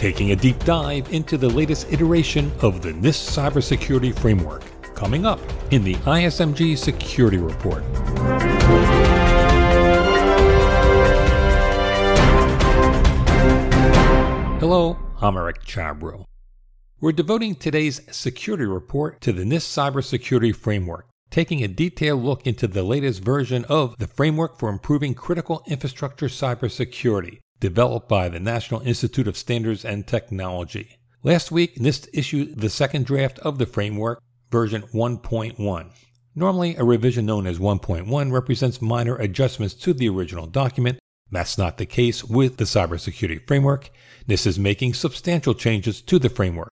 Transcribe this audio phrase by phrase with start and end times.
[0.00, 4.62] taking a deep dive into the latest iteration of the NIST cybersecurity framework,
[4.94, 5.38] coming up
[5.72, 7.84] in the ISMG Security Report.
[14.58, 16.24] Hello, I'm Eric Chabrow.
[16.98, 22.66] We're devoting today's security report to the NIST cybersecurity framework, taking a detailed look into
[22.66, 28.80] the latest version of the framework for improving critical infrastructure cybersecurity, developed by the National
[28.80, 30.98] Institute of Standards and Technology.
[31.22, 35.90] Last week, NIST issued the second draft of the framework, version 1.1.
[36.34, 40.98] Normally, a revision known as 1.1 represents minor adjustments to the original document.
[41.30, 43.90] That's not the case with the cybersecurity framework.
[44.26, 46.70] NIST is making substantial changes to the framework.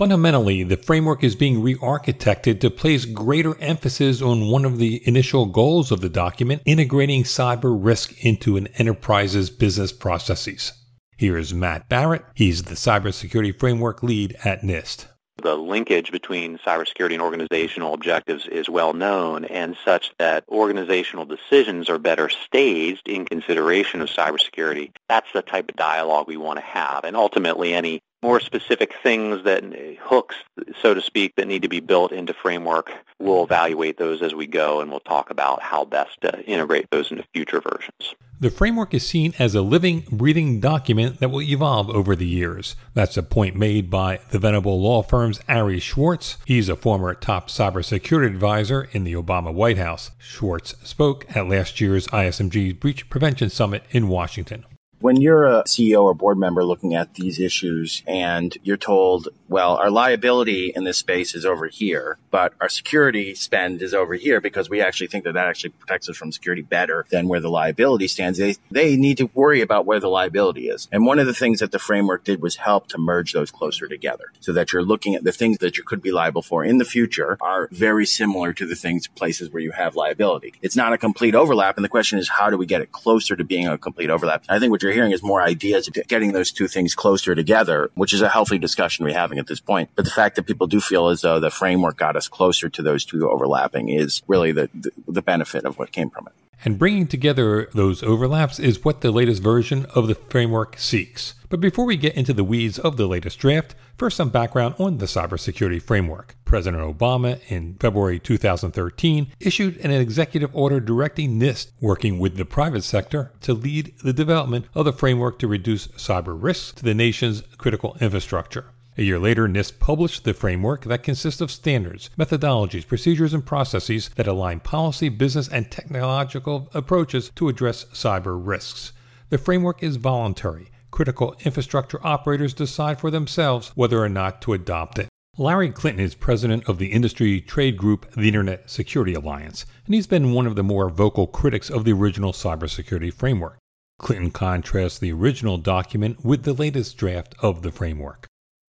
[0.00, 5.06] Fundamentally, the framework is being re architected to place greater emphasis on one of the
[5.06, 10.72] initial goals of the document, integrating cyber risk into an enterprise's business processes.
[11.18, 12.24] Here is Matt Barrett.
[12.34, 15.04] He's the cybersecurity framework lead at NIST.
[15.42, 21.90] The linkage between cybersecurity and organizational objectives is well known and such that organizational decisions
[21.90, 24.92] are better staged in consideration of cybersecurity.
[25.10, 27.04] That's the type of dialogue we want to have.
[27.04, 29.64] And ultimately, any more specific things that
[30.00, 30.36] hooks,
[30.80, 32.92] so to speak, that need to be built into framework.
[33.18, 37.10] We'll evaluate those as we go, and we'll talk about how best to integrate those
[37.10, 38.14] into future versions.
[38.40, 42.74] The framework is seen as a living, breathing document that will evolve over the years.
[42.94, 46.38] That's a point made by the Venable law firm's Ari Schwartz.
[46.46, 50.10] He's a former top cybersecurity advisor in the Obama White House.
[50.16, 54.64] Schwartz spoke at last year's ISMG Breach Prevention Summit in Washington.
[55.00, 59.76] When you're a CEO or board member looking at these issues and you're told, well,
[59.76, 64.42] our liability in this space is over here, but our security spend is over here
[64.42, 67.48] because we actually think that that actually protects us from security better than where the
[67.48, 68.38] liability stands.
[68.38, 70.86] They, they need to worry about where the liability is.
[70.92, 73.88] And one of the things that the framework did was help to merge those closer
[73.88, 76.76] together so that you're looking at the things that you could be liable for in
[76.76, 80.52] the future are very similar to the things, places where you have liability.
[80.60, 81.76] It's not a complete overlap.
[81.76, 84.44] And the question is, how do we get it closer to being a complete overlap?
[84.46, 87.34] I think what you're you're hearing is more ideas of getting those two things closer
[87.34, 89.90] together, which is a healthy discussion we're having at this point.
[89.94, 92.82] But the fact that people do feel as though the framework got us closer to
[92.82, 96.32] those two overlapping is really the, the, the benefit of what came from it.
[96.64, 101.34] And bringing together those overlaps is what the latest version of the framework seeks.
[101.48, 104.98] But before we get into the weeds of the latest draft, first some background on
[104.98, 106.36] the cybersecurity framework.
[106.44, 112.84] President Obama in February 2013 issued an executive order directing NIST, working with the private
[112.84, 117.42] sector, to lead the development of the framework to reduce cyber risks to the nation's
[117.56, 118.66] critical infrastructure.
[119.00, 124.10] A year later, NIST published the framework that consists of standards, methodologies, procedures, and processes
[124.16, 128.92] that align policy, business, and technological approaches to address cyber risks.
[129.30, 130.70] The framework is voluntary.
[130.90, 135.08] Critical infrastructure operators decide for themselves whether or not to adopt it.
[135.38, 140.06] Larry Clinton is president of the industry trade group, the Internet Security Alliance, and he's
[140.06, 143.56] been one of the more vocal critics of the original cybersecurity framework.
[143.98, 148.26] Clinton contrasts the original document with the latest draft of the framework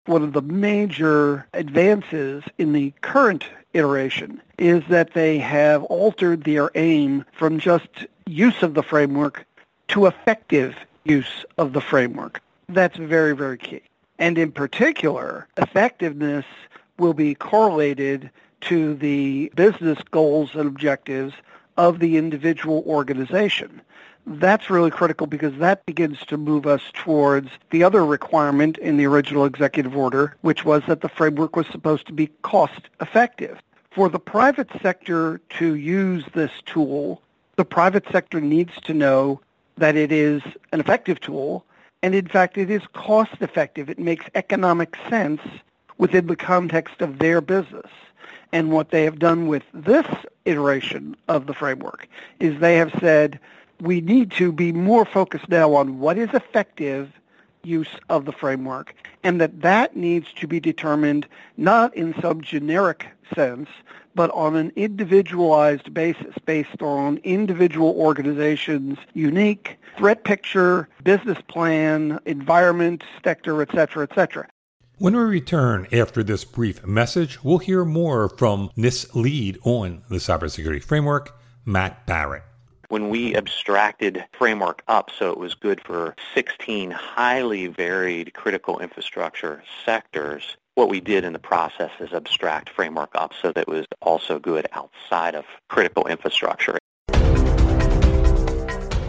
[0.10, 6.72] one of the major advances in the current iteration is that they have altered their
[6.74, 7.88] aim from just
[8.26, 9.46] use of the framework
[9.88, 12.42] to effective use of the framework.
[12.68, 13.82] That's very, very key.
[14.18, 16.46] And in particular, effectiveness
[16.98, 18.32] will be correlated
[18.62, 21.36] to the business goals and objectives
[21.78, 23.80] of the individual organization
[24.26, 29.06] that's really critical because that begins to move us towards the other requirement in the
[29.06, 33.60] original executive order, which was that the framework was supposed to be cost effective.
[33.92, 37.22] For the private sector to use this tool,
[37.56, 39.42] the private sector needs to know
[39.78, 40.42] that it is
[40.72, 41.66] an effective tool,
[42.04, 43.90] and in fact it is cost effective.
[43.90, 45.42] It makes economic sense
[45.98, 47.90] within the context of their business.
[48.52, 50.08] And what they have done with this
[50.46, 52.08] iteration of the framework
[52.40, 53.40] is they have said,
[53.82, 57.12] we need to be more focused now on what is effective
[57.64, 58.94] use of the framework
[59.24, 61.28] and that that needs to be determined
[61.58, 63.70] not in some generic sense
[64.16, 73.04] but on an individualized basis based on individual organizations unique threat picture business plan environment
[73.24, 74.48] sector etc etc
[74.98, 80.18] when we return after this brief message, we'll hear more from NIST lead on the
[80.18, 82.44] cybersecurity framework, Matt Barrett
[82.90, 89.64] when we abstracted framework up so it was good for 16 highly varied critical infrastructure
[89.86, 93.86] sectors, what we did in the process is abstract framework up so that it was
[94.02, 96.78] also good outside of critical infrastructure.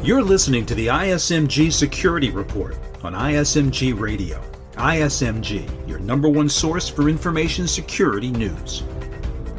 [0.02, 4.42] You're listening to the ISMG Security Report on ISMG Radio.
[4.72, 8.82] ISMG, your number one source for information security news.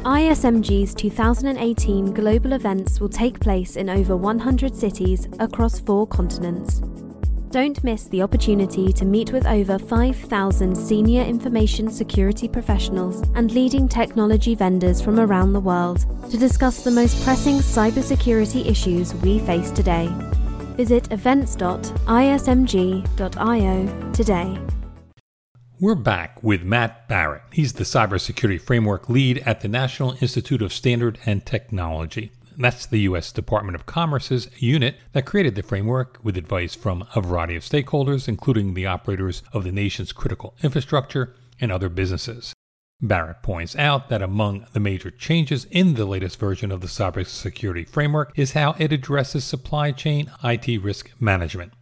[0.04, 6.80] ISMG's 2018 global events will take place in over 100 cities across four continents.
[7.50, 13.86] Don't miss the opportunity to meet with over 5,000 senior information security professionals and leading
[13.86, 19.70] technology vendors from around the world to discuss the most pressing cybersecurity issues we face
[19.70, 20.08] today.
[20.76, 24.58] Visit events.ismg.io today.
[25.82, 27.42] We're back with Matt Barrett.
[27.50, 32.30] He's the cybersecurity framework lead at the National Institute of Standard and Technology.
[32.56, 33.32] That's the U.S.
[33.32, 38.28] Department of Commerce's unit that created the framework with advice from a variety of stakeholders,
[38.28, 42.54] including the operators of the nation's critical infrastructure and other businesses.
[43.00, 47.88] Barrett points out that among the major changes in the latest version of the cybersecurity
[47.88, 51.72] framework is how it addresses supply chain IT risk management.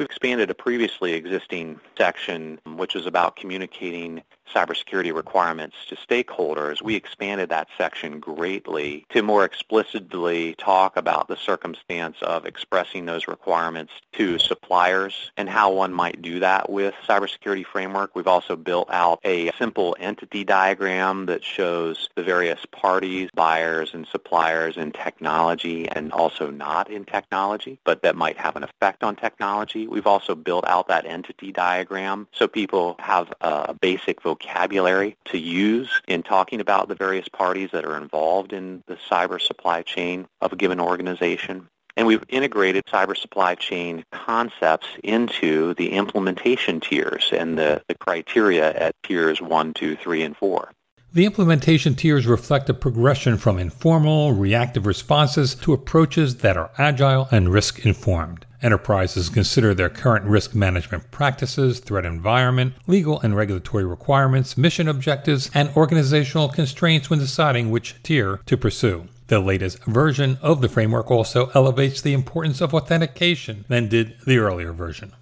[0.00, 6.82] We've expanded a previously existing section, which is about communicating cybersecurity requirements to stakeholders.
[6.82, 13.28] We expanded that section greatly to more explicitly talk about the circumstance of expressing those
[13.28, 18.16] requirements to suppliers and how one might do that with cybersecurity framework.
[18.16, 24.06] We've also built out a simple entity diagram that shows the various parties, buyers and
[24.06, 29.14] suppliers in technology and also not in technology, but that might have an effect on
[29.14, 29.86] technology.
[29.90, 35.90] We've also built out that entity diagram so people have a basic vocabulary to use
[36.06, 40.52] in talking about the various parties that are involved in the cyber supply chain of
[40.52, 41.68] a given organization.
[41.96, 48.72] And we've integrated cyber supply chain concepts into the implementation tiers and the, the criteria
[48.72, 50.72] at tiers 1, 2, 3, and 4.
[51.12, 57.26] The implementation tiers reflect a progression from informal, reactive responses to approaches that are agile
[57.32, 58.46] and risk informed.
[58.62, 65.50] Enterprises consider their current risk management practices, threat environment, legal and regulatory requirements, mission objectives,
[65.54, 69.08] and organizational constraints when deciding which tier to pursue.
[69.28, 74.38] The latest version of the framework also elevates the importance of authentication than did the
[74.38, 75.12] earlier version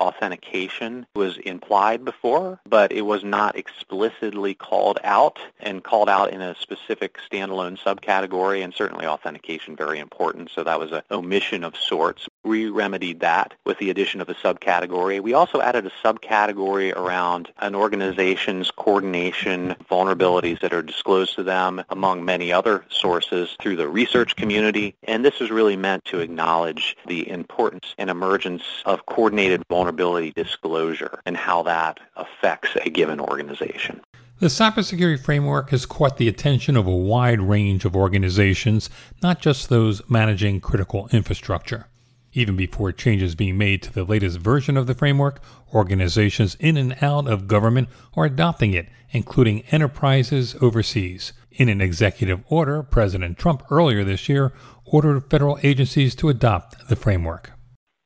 [0.00, 6.40] authentication was implied before, but it was not explicitly called out and called out in
[6.40, 11.76] a specific standalone subcategory, and certainly authentication very important, so that was an omission of
[11.76, 12.28] sorts.
[12.44, 15.20] We remedied that with the addition of a subcategory.
[15.20, 21.82] We also added a subcategory around an organization's coordination vulnerabilities that are disclosed to them
[21.90, 26.96] among many other sources through the research community, and this is really meant to acknowledge
[27.06, 33.20] the importance and emergence of coordinated vulnerabilities vulnerability disclosure and how that affects a given
[33.20, 34.00] organization.
[34.38, 38.88] The cybersecurity framework has caught the attention of a wide range of organizations,
[39.22, 41.86] not just those managing critical infrastructure.
[42.34, 45.40] Even before changes being made to the latest version of the framework,
[45.74, 51.32] organizations in and out of government are adopting it, including enterprises overseas.
[51.50, 54.52] In an executive order, President Trump earlier this year
[54.84, 57.57] ordered federal agencies to adopt the framework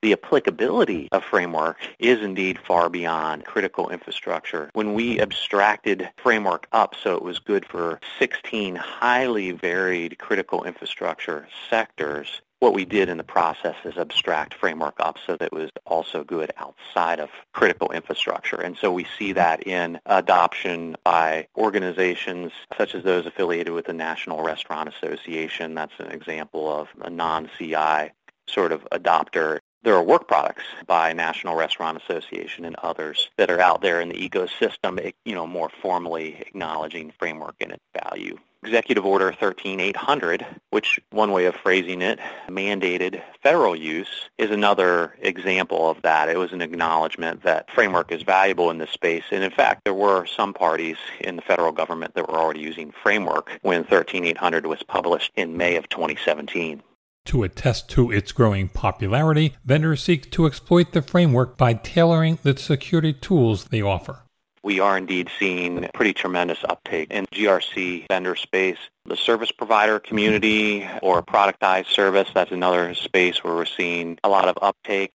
[0.03, 4.69] the applicability of framework is indeed far beyond critical infrastructure.
[4.75, 11.47] When we abstracted framework up so it was good for 16 highly varied critical infrastructure
[11.71, 15.71] sectors, what we did in the process is abstract framework up so that it was
[15.85, 18.61] also good outside of critical infrastructure.
[18.61, 23.93] And so we see that in adoption by organizations such as those affiliated with the
[23.93, 25.75] National Restaurant Association.
[25.75, 28.13] That's an example of a non-CI
[28.47, 33.61] sort of adopter there are work products by National Restaurant Association and others that are
[33.61, 38.39] out there in the ecosystem, eh, you know, more formally acknowledging framework and its value.
[38.65, 45.91] Executive Order 13800, which one way of phrasing it, mandated federal use, is another example
[45.91, 46.29] of that.
[46.29, 49.25] It was an acknowledgement that framework is valuable in this space.
[49.33, 52.93] And in fact, there were some parties in the federal government that were already using
[53.03, 56.85] framework when 13800 was published in May of 2017.
[57.27, 62.57] To attest to its growing popularity, vendors seek to exploit the framework by tailoring the
[62.57, 64.23] security tools they offer.
[64.65, 68.79] We are indeed seeing pretty tremendous uptake in GRC vendor space.
[69.07, 74.49] The service provider community or productized service, that's another space where we're seeing a lot
[74.49, 75.13] of uptake.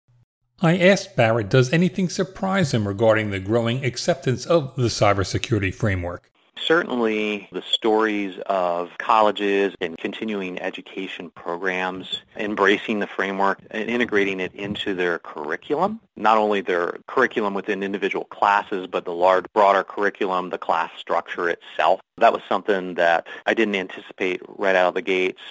[0.61, 6.31] I asked Barrett, does anything surprise him regarding the growing acceptance of the cybersecurity framework?
[6.57, 14.53] Certainly the stories of colleges and continuing education programs embracing the framework and integrating it
[14.55, 20.49] into their curriculum, not only their curriculum within individual classes, but the large, broader curriculum,
[20.49, 21.99] the class structure itself.
[22.17, 25.41] That was something that I didn't anticipate right out of the gates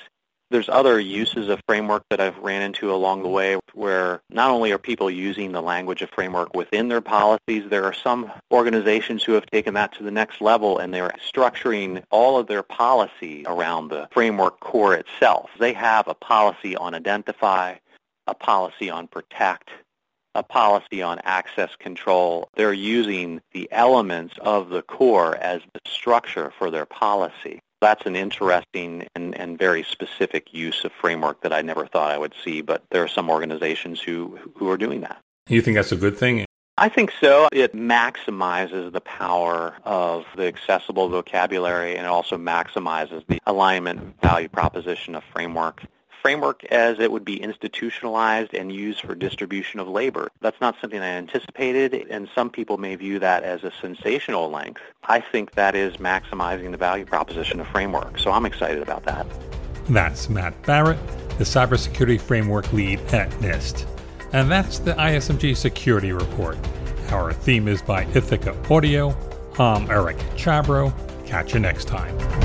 [0.54, 4.70] There's other uses of framework that I've ran into along the way where not only
[4.70, 9.32] are people using the language of framework within their policies, there are some organizations who
[9.32, 13.88] have taken that to the next level and they're structuring all of their policy around
[13.88, 15.50] the framework core itself.
[15.58, 17.74] They have a policy on identify,
[18.28, 19.70] a policy on protect,
[20.36, 22.48] a policy on access control.
[22.54, 27.58] They're using the elements of the core as the structure for their policy.
[27.80, 32.18] That's an interesting and, and very specific use of framework that I never thought I
[32.18, 35.20] would see, but there are some organizations who, who are doing that.
[35.48, 36.46] You think that's a good thing?
[36.76, 37.48] I think so.
[37.52, 44.48] It maximizes the power of the accessible vocabulary and it also maximizes the alignment value
[44.48, 45.84] proposition of framework
[46.24, 50.30] framework as it would be institutionalized and used for distribution of labor.
[50.40, 54.80] That's not something I anticipated, and some people may view that as a sensational length.
[55.04, 59.26] I think that is maximizing the value proposition of framework, so I'm excited about that.
[59.90, 60.98] That's Matt Barrett,
[61.36, 63.84] the cybersecurity framework lead at NIST.
[64.32, 66.56] And that's the ISMG Security Report.
[67.10, 69.14] Our theme is by Ithaca Audio.
[69.58, 70.90] I'm Eric Chabrow.
[71.26, 72.43] Catch you next time.